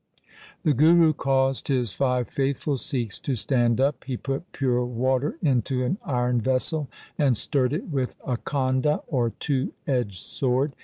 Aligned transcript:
The 0.63 0.73
Guru 0.73 1.13
caused 1.13 1.67
his 1.67 1.93
five 1.93 2.27
faithful 2.27 2.75
Sikhs 2.75 3.19
to 3.19 3.35
stand 3.35 3.79
up. 3.79 4.03
He 4.05 4.17
put 4.17 4.51
pure 4.51 4.83
water 4.83 5.37
into 5.43 5.83
an 5.83 5.99
iron 6.03 6.41
vessel 6.41 6.89
and 7.19 7.37
stirred 7.37 7.71
it 7.71 7.87
with 7.89 8.15
a 8.25 8.37
khanda 8.37 9.03
or 9.05 9.29
two 9.39 9.73
edged 9.85 10.21
sword. 10.23 10.73